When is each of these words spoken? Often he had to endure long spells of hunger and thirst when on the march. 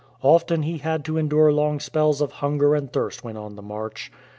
Often 0.23 0.63
he 0.63 0.79
had 0.79 1.05
to 1.05 1.19
endure 1.19 1.53
long 1.53 1.79
spells 1.79 2.21
of 2.21 2.31
hunger 2.31 2.73
and 2.73 2.91
thirst 2.91 3.23
when 3.23 3.37
on 3.37 3.55
the 3.55 3.61
march. 3.61 4.11